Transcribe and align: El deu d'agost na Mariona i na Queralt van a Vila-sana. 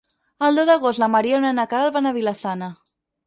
El 0.45 0.55
deu 0.59 0.65
d'agost 0.69 1.01
na 1.03 1.09
Mariona 1.17 1.51
i 1.53 1.57
na 1.59 1.67
Queralt 1.73 1.95
van 1.99 2.09
a 2.09 2.15
Vila-sana. 2.17 2.71